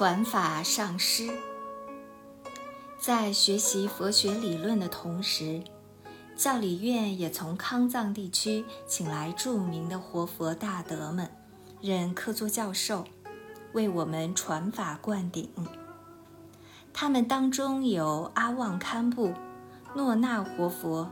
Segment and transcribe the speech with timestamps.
[0.00, 1.28] 传法上师，
[2.98, 5.62] 在学习佛学理论的同时，
[6.34, 11.30] 教理院也从康藏地区请来著名的活佛大德们，
[11.82, 13.04] 任客座教授，
[13.74, 15.50] 为我们传法灌顶。
[16.94, 19.34] 他们当中有阿旺堪布、
[19.94, 21.10] 诺那活佛、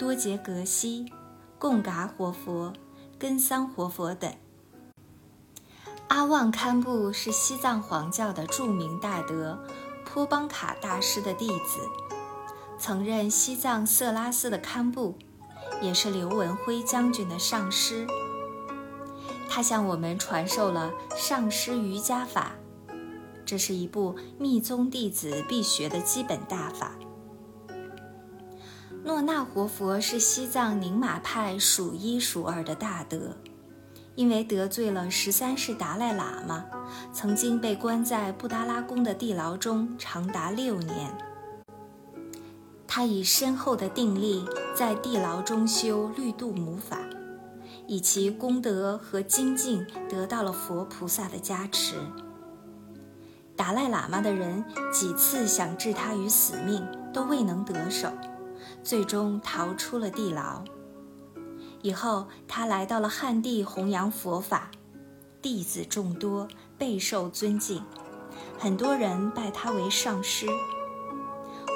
[0.00, 1.12] 多杰格西、
[1.60, 2.72] 贡嘎活佛、
[3.20, 4.34] 根桑活佛等。
[6.08, 9.58] 阿旺堪布是西藏黄教的著名大德
[10.04, 11.80] 坡邦卡大师的弟子，
[12.78, 15.18] 曾任西藏色拉寺的堪布，
[15.82, 18.06] 也是刘文辉将军的上师。
[19.48, 22.52] 他向我们传授了上师瑜伽法，
[23.44, 26.92] 这是一部密宗弟子必学的基本大法。
[29.04, 33.36] 诺那活佛是西藏宁玛派数一数二的大德。
[34.16, 36.64] 因为得罪了十三世达赖喇嘛，
[37.12, 41.16] 曾经被关在布达拉宫的地牢中长达六年。
[42.88, 46.98] 他以深厚的定力在地牢中修绿度母法，
[47.86, 51.96] 以其功德和精进得到了佛菩萨的加持。
[53.54, 58.08] 达赖喇嘛的人几次想置他于死命，都未能得手，
[58.82, 60.64] 最终逃出了地牢。
[61.86, 64.72] 以后，他来到了汉地，弘扬佛法，
[65.40, 67.80] 弟子众多，备受尊敬，
[68.58, 70.48] 很多人拜他为上师。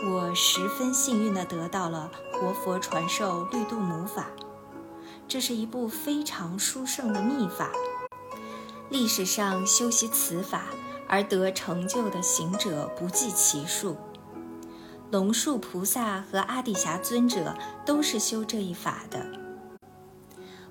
[0.04, 4.26] 我十分幸运地得到了活佛传授律度母法，
[5.28, 7.70] 这是一部非常殊胜的秘法。
[8.88, 10.64] 历史上修习此法
[11.06, 13.96] 而得成就的行者不计其数，
[15.12, 19.24] 龙树菩萨和阿底峡尊者都是修这一法的。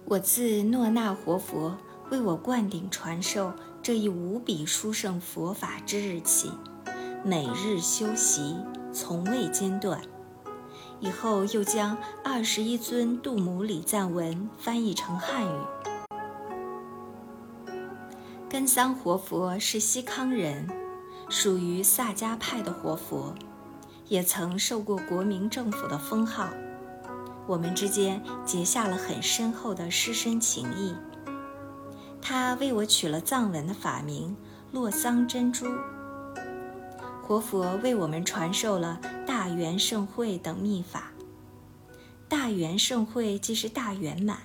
[0.10, 1.78] 我自诺那活佛
[2.10, 3.54] 为我灌顶传授
[3.84, 6.52] 这一无比殊胜佛法之日起，
[7.24, 8.56] 每日修习，
[8.92, 10.02] 从未间断。
[11.00, 15.60] 以后又将二十一尊度母礼赞文翻译成汉语。
[18.50, 20.68] 根桑活佛是西康人，
[21.30, 23.36] 属于萨迦派的活佛，
[24.08, 26.50] 也曾受过国民政府的封号。
[27.50, 30.94] 我们之间结下了很深厚的师生情谊。
[32.22, 34.38] 他为我取了藏文的法名
[34.72, 35.66] “洛桑珍珠”。
[37.26, 41.12] 活佛为我们传授了大圆盛会等秘法。
[42.28, 44.42] 大圆盛会即是大圆满，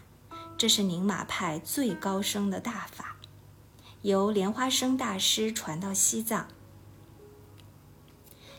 [0.57, 3.17] 这是宁玛派最高深的大法，
[4.01, 6.47] 由莲花生大师传到西藏。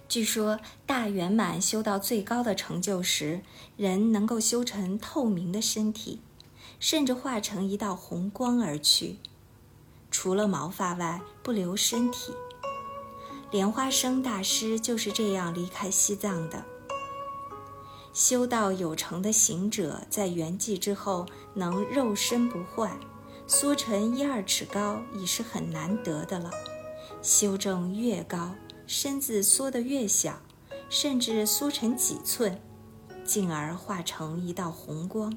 [0.08, 3.42] 据说大圆满修到最高的成就时，
[3.76, 6.22] 人能够修成透明的身体，
[6.80, 9.18] 甚至化成一道红光而去，
[10.12, 12.34] 除了毛发外不留身体。
[13.52, 16.64] 莲花生大师就是这样离开西藏的。
[18.14, 22.98] 修道有成的行者，在圆寂之后能肉身不坏，
[23.48, 26.50] 缩成一二尺高，已是很难得的了。
[27.22, 28.56] 修正越高。
[28.88, 30.42] 身子缩得越小，
[30.90, 32.62] 甚至缩成几寸，
[33.24, 35.36] 进而化成一道红光。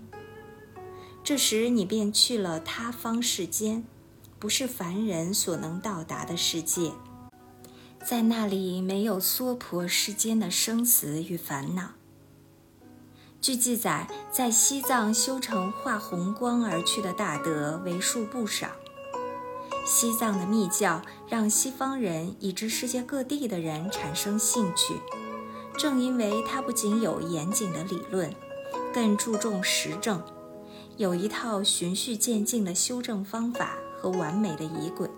[1.25, 3.84] 这时你便去了他方世间，
[4.38, 6.92] 不是凡人所能到达的世界。
[8.04, 11.91] 在那里没有娑婆世间的生死与烦恼。
[13.41, 18.70] 据记载，在西藏修成化红光而去的大德为数不少。
[19.88, 24.94] 西藏的密教让西方人以至世界各地的人产生兴趣，
[25.78, 28.31] 正因为它不仅有严谨的理论，
[28.93, 30.22] 更注重实证，
[30.99, 35.09] 有一套循序渐进的修正方法和完美的仪轨。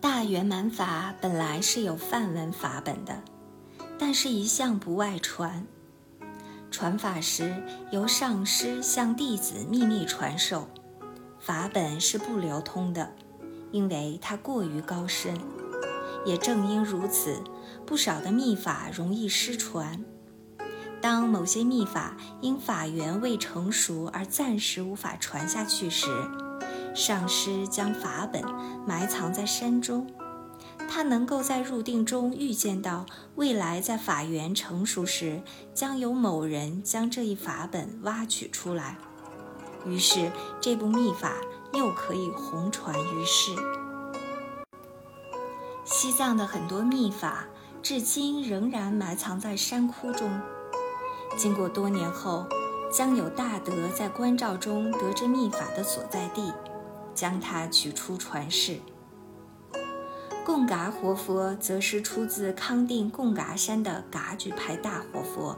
[0.00, 3.20] 大圆满法本来是有梵文法本的，
[3.98, 5.66] 但是一向不外传，
[6.70, 10.68] 传法时由上师向弟子秘密传授。
[11.44, 13.12] 法本是不流通的，
[13.70, 15.36] 因为它过于高深。
[16.24, 17.44] 也正因如此，
[17.84, 20.02] 不少的秘法容易失传。
[21.02, 26.08] 当某些秘法因法缘未成熟而暂时无法传下去时，
[26.94, 28.42] 上师将法本
[28.86, 30.06] 埋藏在山中。
[30.88, 33.04] 他能够在入定中预见到
[33.34, 35.42] 未来在法缘成熟时，
[35.74, 38.96] 将有某人将这一法本挖取出来。
[39.86, 41.34] 于是，这部秘法
[41.72, 43.54] 又可以红传于世。
[45.84, 47.46] 西藏的很多秘法，
[47.82, 50.40] 至今仍然埋藏在山窟中。
[51.36, 52.46] 经过多年后，
[52.90, 56.52] 将有大德在关照中得知秘法的所在地，
[57.14, 58.78] 将它取出传世。
[60.44, 65.56] 贡嘎活佛则是出自康定贡嘎山的噶举派大活佛，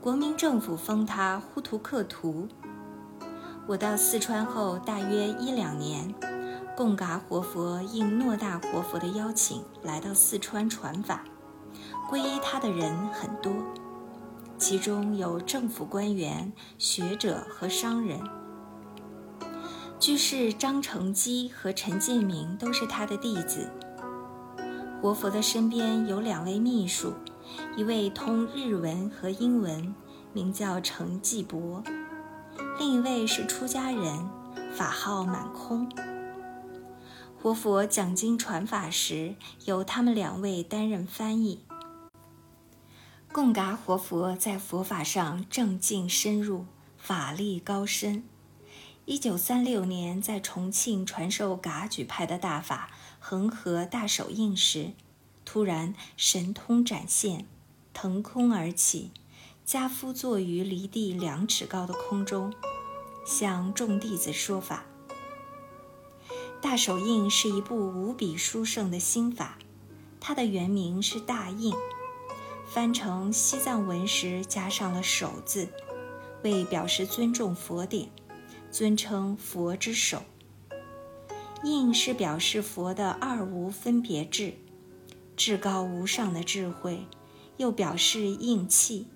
[0.00, 2.48] 国民政府封他呼图克图。
[3.66, 6.14] 我到四川后大约一两年，
[6.76, 11.24] 贡嘎活佛应诺大活佛的邀请来到四川传法，
[12.10, 13.54] 皈依他的人很多，
[14.58, 18.20] 其中有政府官员、学者和商人。
[19.98, 23.70] 居士张承基和陈建明都是他的弟子。
[25.00, 27.14] 活佛的身边有两位秘书，
[27.78, 29.94] 一位通日文和英文，
[30.34, 31.82] 名叫程继博；
[32.76, 34.28] 另一位是出家人，
[34.74, 35.88] 法号满空。
[37.40, 41.60] 活佛讲经传法时，由他们两位担任翻译。
[43.32, 46.66] 贡嘎活佛在佛法上正进深入，
[46.98, 48.24] 法力高深。
[49.04, 54.94] 一九三六年，在重庆传授噶举派的大法恒河大手印时，
[55.44, 57.46] 突然神通展现，
[57.92, 59.12] 腾空而起，
[59.64, 62.52] 家夫坐于离地两尺高的空中，
[63.24, 64.84] 向众弟子说法。
[66.60, 69.58] 大手印是一部无比殊胜的心法，
[70.20, 71.72] 它的原名是大印，
[72.66, 75.68] 翻成西藏文时加上了“手”字，
[76.42, 78.10] 为表示尊重佛典。
[78.70, 80.24] 尊称佛之手，
[81.62, 84.54] 印是表示佛的二无分别智，
[85.36, 87.06] 至高无上的智慧，
[87.56, 89.06] 又表示印气。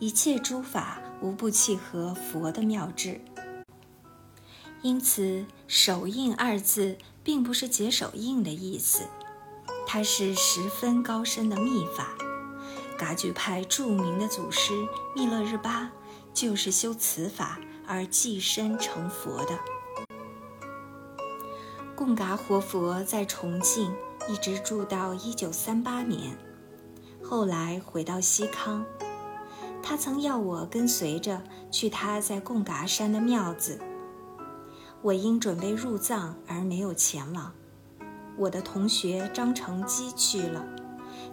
[0.00, 3.20] 一切诸法无不契合佛的妙智，
[4.82, 9.04] 因此“手印”二字并不是解手印的意思，
[9.86, 12.16] 它是十分高深的秘法。
[12.98, 14.72] 噶举派著名的祖师
[15.14, 15.92] 密勒日巴
[16.34, 17.60] 就是修此法。
[17.92, 19.58] 而寄身成佛的
[21.96, 23.92] 贡嘎活佛在重庆
[24.28, 26.38] 一直住到一九三八年，
[27.20, 28.86] 后来回到西康。
[29.82, 33.80] 他曾要我跟随着去他在贡嘎山的庙子，
[35.02, 37.52] 我因准备入藏而没有前往。
[38.36, 40.64] 我的同学张成基去了，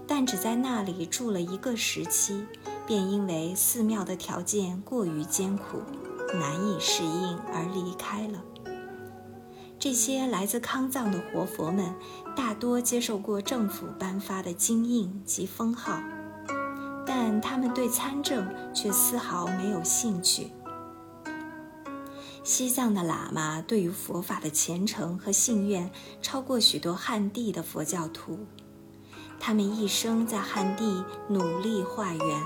[0.08, 2.46] 但只在那里住了一个时期，
[2.86, 5.82] 便因为寺庙的条件过于艰苦。
[6.34, 8.44] 难以适应而离开了。
[9.80, 11.96] 这些来自康藏的活佛们，
[12.36, 16.02] 大多接受过政府颁发的金印及封号，
[17.08, 20.52] 但他们对参政却丝毫没有兴趣。
[22.44, 25.90] 西藏的喇嘛对于佛法的虔诚和信愿，
[26.22, 28.46] 超过许多汉地的佛教徒。
[29.40, 32.44] 他们一生在汉地努力化缘，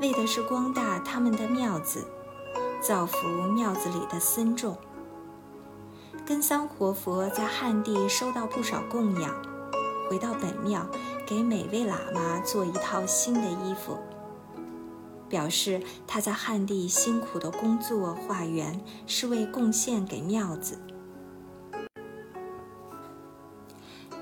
[0.00, 2.06] 为的是光大他们的庙子。
[2.80, 4.74] 造福庙子里的僧众。
[6.24, 9.34] 根桑活佛在汉地收到不少供养，
[10.08, 10.86] 回到本庙，
[11.30, 13.96] 给每位喇嘛做一套新的衣服，
[15.28, 20.76] 表示他在汉地辛苦的工作化缘是为贡献给庙子。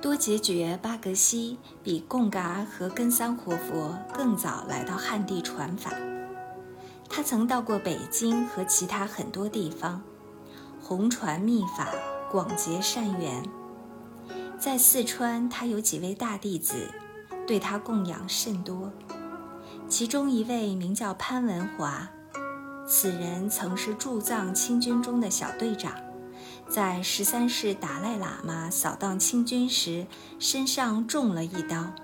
[0.02, 5.90] 多杰觉巴格西比贡嘎和根桑活佛更早来到汉地传法。
[7.08, 10.02] 他曾到过北京和其他很多地方，
[10.82, 11.88] 弘传秘法，
[12.30, 13.42] 广结善缘。
[14.58, 16.90] 在四川，他有几位大弟子，
[17.46, 18.90] 对他供养甚多。
[19.88, 22.08] 其中一位名叫潘文华，
[22.84, 25.94] 此人曾是驻藏清军中的小队长，
[26.68, 30.04] 在十三世达赖喇嘛扫荡清军时，
[30.40, 31.94] 身上中了一刀。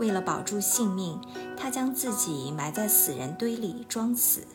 [0.00, 1.20] 为了保住性命，
[1.54, 4.46] 他将自己埋在死人堆里装死，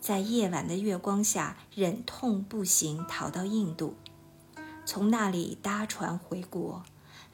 [0.00, 3.94] 在夜晚的月光下忍痛步行逃到印度，
[4.88, 6.82] 从那里搭船回国，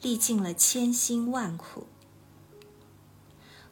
[0.02, 1.86] 历尽了千辛万苦。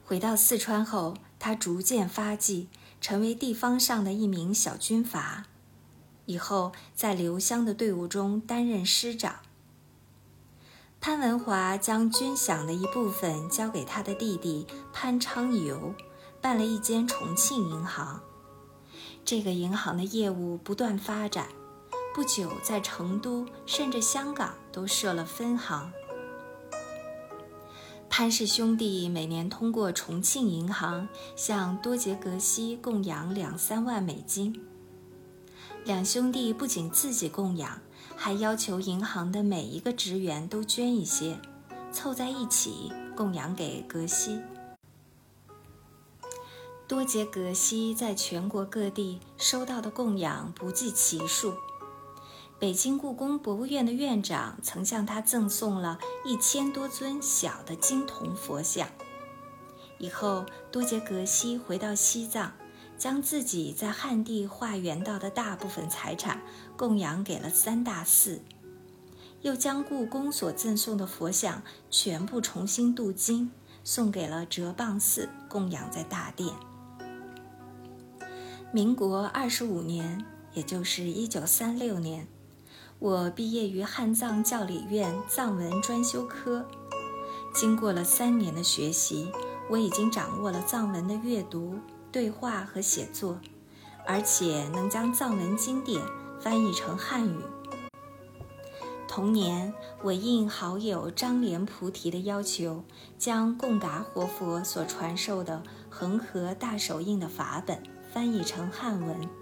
[0.04, 2.68] 回到四川后，他逐渐发迹，
[3.00, 5.46] 成为地方上的一名小军阀，
[6.26, 9.40] 以后在留乡的队伍中担任师长。
[11.00, 15.92] 潘文华将军饷的一部分交给他的弟弟潘昌游，
[16.40, 18.22] 办了一间重庆银行。
[19.24, 21.48] 这个银行的业务不断发展，
[22.14, 25.92] 不久在成都甚至香港都设了分行。
[28.08, 34.64] 潘氏兄弟每年通过重庆银行向多杰格西供养两三万美金。
[35.84, 37.80] 两兄弟不仅自己供养。
[38.14, 41.40] 还要求银行的每一个职员都捐一些，
[41.90, 44.40] 凑在一起供养给格西。
[46.86, 51.54] 多杰格西在全国各地收到的供养不计其数，
[52.62, 58.88] 北京故宫博物院的院长曾向他赠送了一千多尊小的金铜佛像。
[59.98, 62.52] 以后，多杰格西回到西藏，
[62.96, 66.40] 将自己在汉地化缘到的大部分财产
[66.76, 68.40] 供养给了三大寺，
[69.40, 73.50] 又将故宫所赠送的佛像全部重新镀金，
[73.82, 76.54] 送给了哲蚌寺，供养在大殿。
[78.72, 82.28] 民国二十五年，也就是一九三六年。
[83.02, 86.64] 我毕业于汉藏教理院藏文专修科，
[87.52, 89.28] 经过了三年的学习，
[89.68, 91.74] 我已经掌握了藏文的阅读、
[92.12, 93.40] 对话和写作，
[94.06, 96.00] 而且能将藏文经典
[96.40, 97.40] 翻译成汉语。
[99.08, 102.84] 同年，我应好友张莲菩提的要求，
[103.18, 107.82] 将贡嘎活佛所传授的恒河大手印的法本
[108.12, 109.41] 翻译成汉文。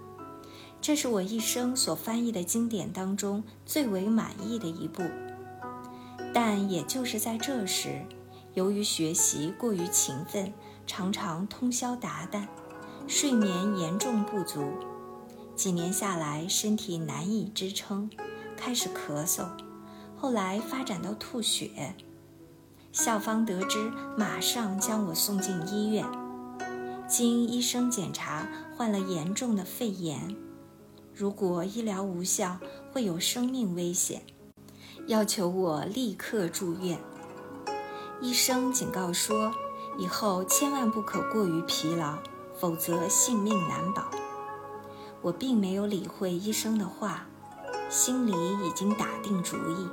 [0.81, 5.03] 这是我一生所翻译的经典当中最为满意的一部，
[6.33, 8.03] 但也就是在这时，
[8.55, 10.51] 由于学习过于勤奋，
[10.87, 12.47] 常常通宵达旦，
[13.07, 14.73] 睡眠严重不足，
[15.55, 18.09] 几年下来身体难以支撑，
[18.57, 19.45] 开始咳嗽，
[20.17, 21.93] 后来发展到吐血。
[22.91, 26.03] 校方得知，马上将我送进医院，
[27.07, 30.35] 经医生检查，患了严重的肺炎。
[31.13, 32.57] 如果医疗无效，
[32.91, 34.21] 会有生命危险，
[35.07, 36.99] 要求我立刻住院。
[38.21, 39.51] 医生警告说，
[39.97, 42.17] 以后千万不可过于疲劳，
[42.57, 44.03] 否则性命难保。
[45.21, 47.27] 我并没有理会医生的话，
[47.89, 48.31] 心里
[48.65, 49.87] 已经打定主意，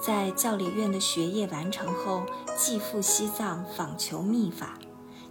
[0.00, 2.24] 在教理院的学业完成后，
[2.56, 4.78] 即赴西藏访求秘法，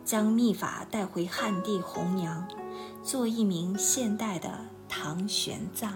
[0.03, 2.47] 将秘法带回汉地弘扬，
[3.01, 4.74] 做一名现代的。
[4.87, 5.89] 唐玄奘。